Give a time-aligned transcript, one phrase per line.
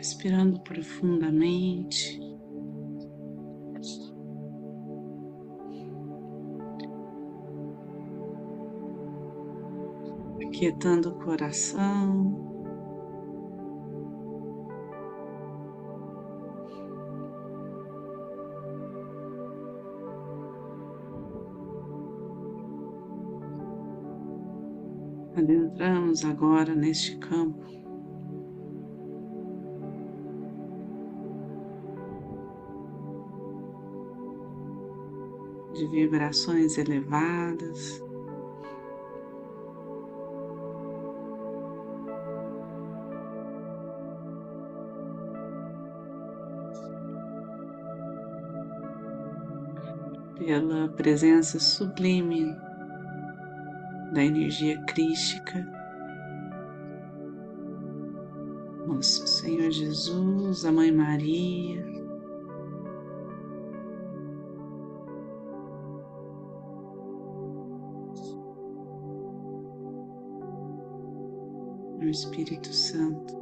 [0.00, 2.18] respirando profundamente.
[10.42, 12.48] Aquietando o coração.
[25.36, 27.79] Adentramos agora neste campo
[35.80, 38.02] de vibrações elevadas.
[50.36, 52.54] Pela presença sublime
[54.12, 55.66] da energia crística.
[58.86, 61.99] Nosso Senhor Jesus, a Mãe Maria,
[72.10, 73.38] Espírito Santo.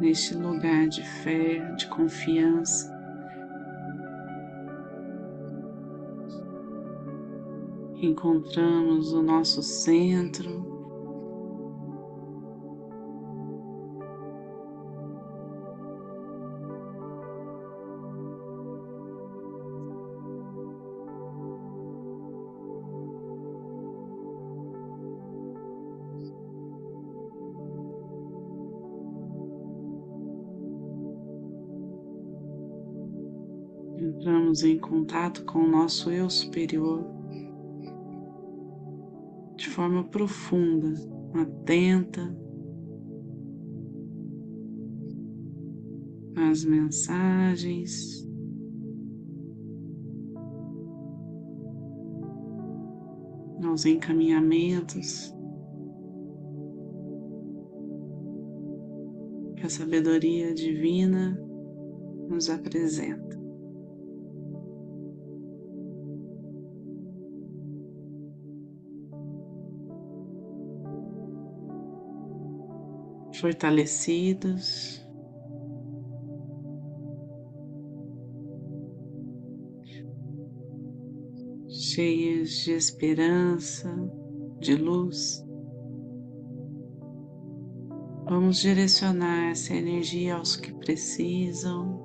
[0.00, 2.93] Neste lugar de fé, de confiança,
[8.04, 10.72] encontramos o nosso centro.
[33.96, 37.23] Entramos em contato com o nosso eu superior
[39.74, 40.94] forma profunda,
[41.34, 42.32] atenta
[46.36, 48.24] às mensagens.
[53.64, 55.34] Aos encaminhamentos
[59.56, 61.36] que a sabedoria divina
[62.28, 63.43] nos apresenta.
[73.44, 75.06] Fortalecidos.
[81.68, 83.94] Cheios de esperança,
[84.60, 85.44] de luz.
[88.24, 92.00] Vamos direcionar essa energia aos que precisam,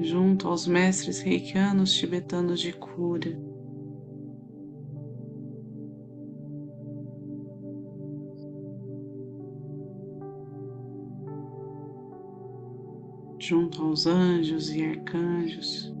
[0.00, 3.38] junto aos mestres reikianos tibetanos de cura.
[13.44, 15.92] Junto aos anjos e arcanjos.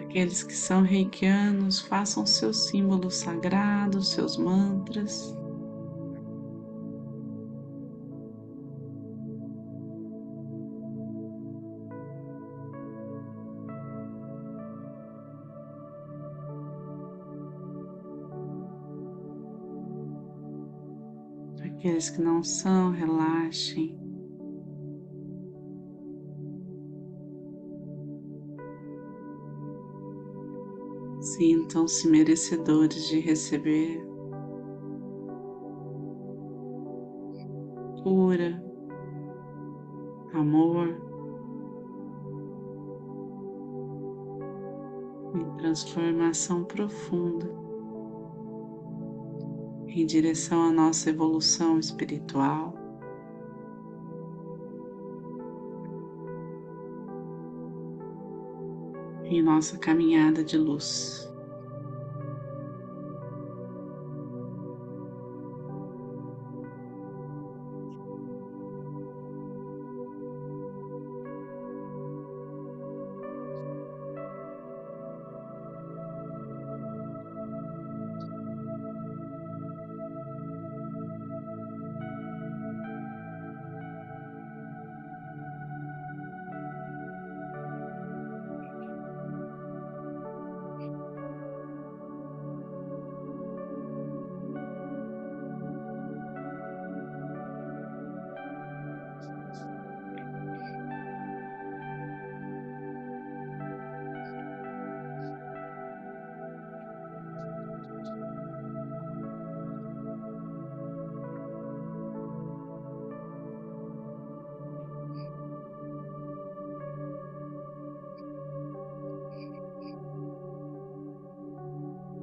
[0.00, 5.34] Aqueles que são reikianos, façam seus símbolos sagrados, seus mantras.
[21.82, 23.98] Aqueles que não são, relaxem.
[31.20, 34.00] Sintam-se merecedores de receber
[38.04, 38.64] cura,
[40.34, 40.86] amor
[45.34, 47.61] e transformação profunda
[49.94, 52.74] em direção à nossa evolução espiritual.
[59.24, 61.31] Em nossa caminhada de luz.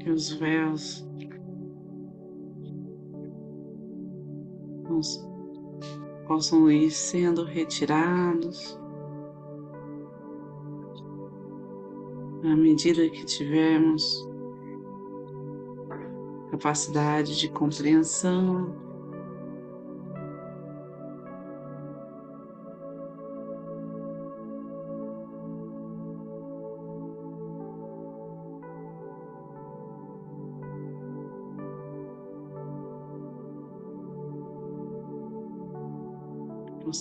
[0.10, 1.08] Que os véus
[6.28, 8.80] possam ir sendo retirados
[12.44, 14.28] à medida que tivermos
[16.50, 18.89] capacidade de compreensão.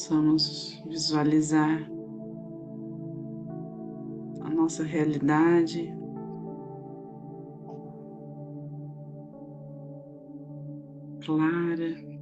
[0.09, 1.87] Possamos visualizar
[4.41, 5.95] a nossa realidade
[11.23, 12.18] clara.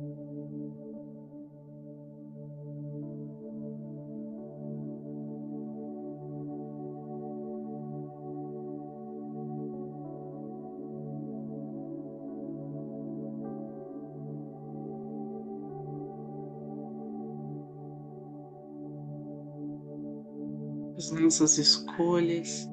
[21.06, 22.68] As nossas escolhas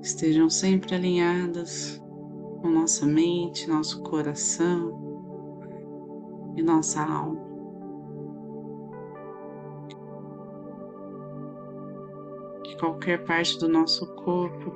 [0.00, 2.02] estejam sempre alinhadas
[2.62, 4.98] com nossa mente, nosso coração
[6.56, 7.44] e nossa alma.
[12.64, 14.72] Que qualquer parte do nosso corpo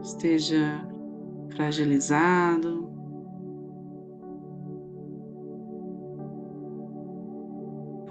[0.00, 0.88] esteja
[1.56, 2.97] fragilizado,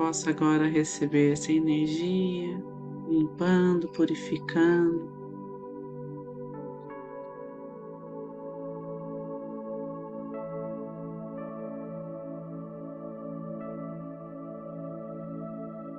[0.08, 2.64] possa agora receber essa energia,
[3.10, 5.18] limpando, purificando.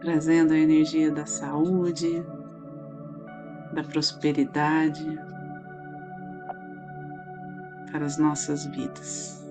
[0.00, 2.24] trazendo a energia da saúde,
[3.74, 5.04] da prosperidade
[7.92, 9.47] para as nossas vidas.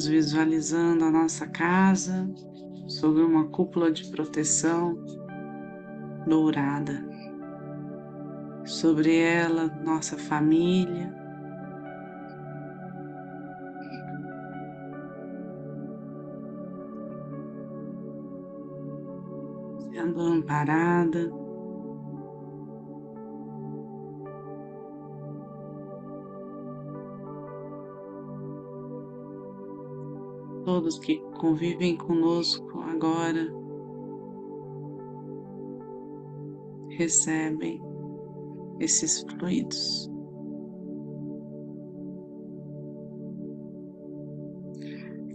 [0.00, 2.26] Vamos visualizando a nossa casa
[2.88, 4.96] sobre uma cúpula de proteção
[6.26, 7.06] dourada.
[8.64, 11.14] Sobre ela, nossa família.
[19.92, 21.30] Sendo amparada.
[30.70, 33.52] Todos que convivem conosco agora
[36.90, 37.82] recebem
[38.78, 40.08] esses fluidos.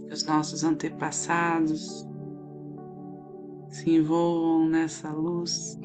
[0.06, 2.08] Que os nossos antepassados
[3.68, 5.78] se envolvam nessa luz.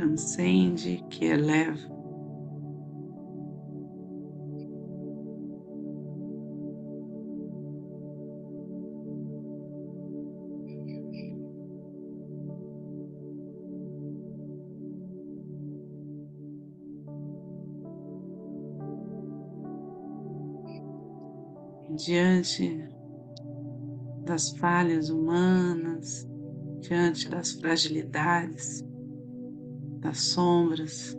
[0.00, 1.90] Transcende, que eleva.
[21.92, 22.88] diante
[24.24, 26.26] das falhas humanas,
[26.80, 28.82] diante das fragilidades,
[30.00, 31.16] das sombras.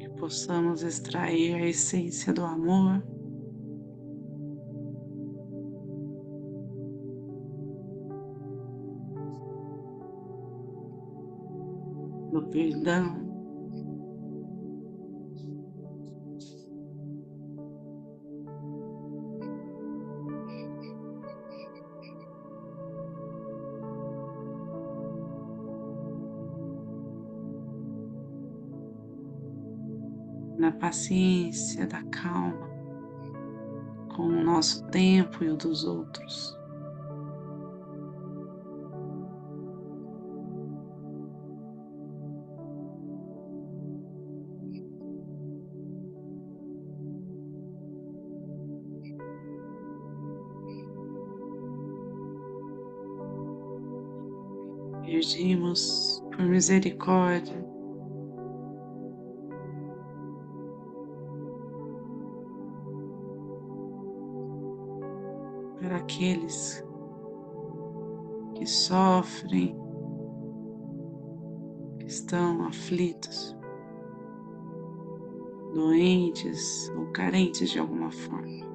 [0.00, 3.02] Que possamos extrair a essência do amor.
[12.32, 13.23] Do perdão.
[30.84, 32.68] paciência, da calma
[34.14, 36.54] com o nosso tempo e o dos outros.
[55.02, 57.73] Pedimos por misericórdia
[66.14, 66.84] aqueles
[68.54, 69.76] que sofrem,
[71.98, 73.56] que estão aflitos,
[75.74, 78.73] doentes ou carentes de alguma forma.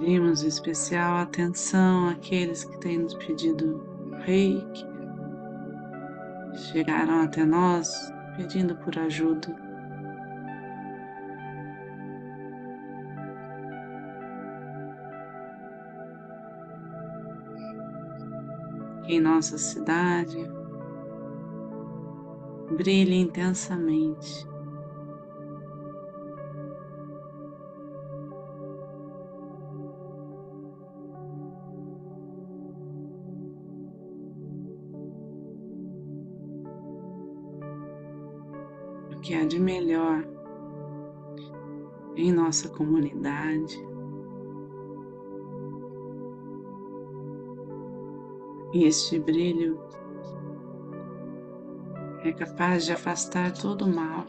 [0.00, 3.84] Pedimos especial atenção àqueles que têm nos pedido
[4.24, 4.86] reiki,
[6.72, 9.54] chegaram até nós pedindo por ajuda.
[19.06, 20.38] Em nossa cidade,
[22.74, 24.49] brilhe intensamente.
[39.20, 40.24] Que há de melhor
[42.16, 43.76] em nossa comunidade.
[48.72, 49.80] E este brilho
[52.22, 54.26] é capaz de afastar todo o mal.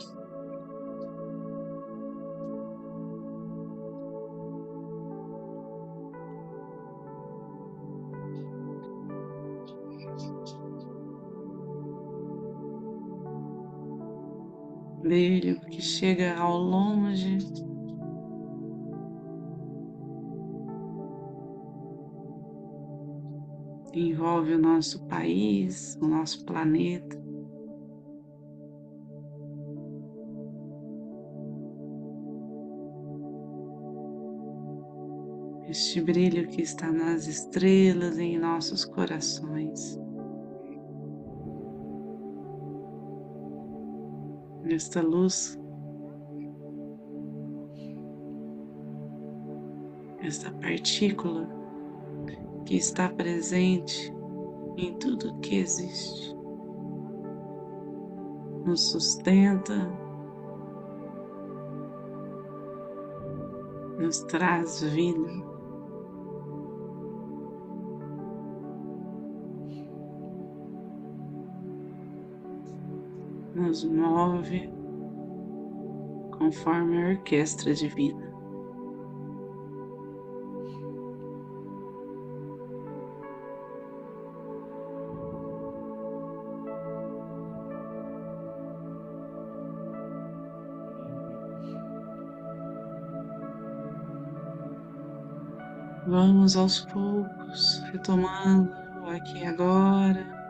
[15.01, 17.39] Brilho que chega ao longe.
[23.93, 27.19] Envolve o nosso país, o nosso planeta.
[35.67, 39.97] Este brilho que está nas estrelas em nossos corações.
[44.65, 45.59] Esta luz,
[50.21, 51.47] esta partícula
[52.65, 54.13] que está presente
[54.77, 56.35] em tudo que existe,
[58.65, 59.75] nos sustenta,
[63.99, 65.50] nos traz vida.
[73.71, 74.69] Nos move
[76.37, 78.29] conforme a orquestra divina.
[96.07, 98.69] Vamos aos poucos, retomando
[99.07, 100.40] aqui agora.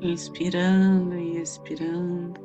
[0.00, 2.40] Inspirando e expirando.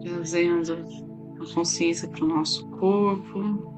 [0.00, 0.72] Trazendo
[1.40, 3.74] a consciência para o nosso corpo.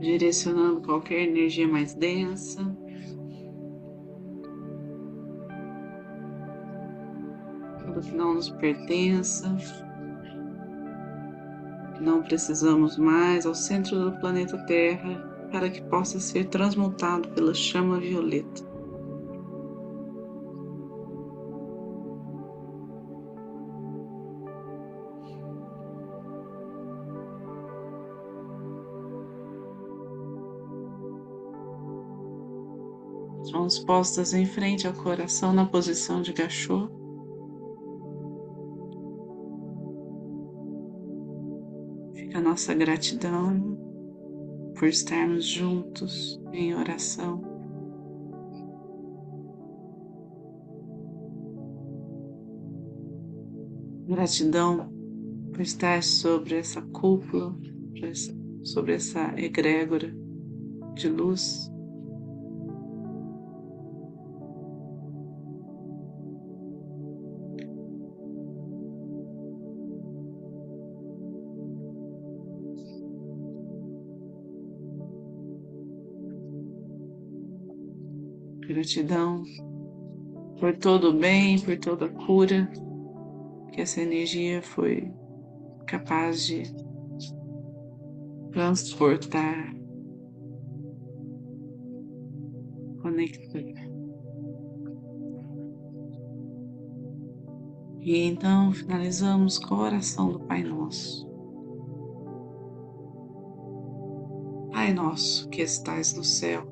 [0.00, 2.81] Direcionando qualquer energia mais densa.
[8.12, 9.56] Que não nos pertença,
[11.94, 17.54] que não precisamos mais ao centro do planeta Terra para que possa ser transmutado pela
[17.54, 18.70] chama violeta.
[33.52, 37.01] Mãos postas em frente ao coração na posição de gachô.
[42.34, 43.78] A nossa gratidão
[44.78, 47.42] por estarmos juntos em oração.
[54.06, 54.92] Gratidão
[55.52, 57.56] por estar sobre essa cúpula,
[58.62, 60.14] sobre essa egrégora
[60.94, 61.71] de luz.
[78.66, 79.44] Gratidão
[80.58, 82.70] por todo o bem, por toda a cura
[83.72, 85.12] que essa energia foi
[85.86, 86.62] capaz de
[88.52, 89.74] transportar,
[93.00, 93.92] conectar.
[98.00, 101.30] E então finalizamos com a oração do Pai Nosso.
[104.72, 106.71] Pai nosso que estais no céu,